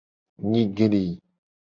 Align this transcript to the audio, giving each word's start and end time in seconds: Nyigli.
Nyigli. 0.49 1.05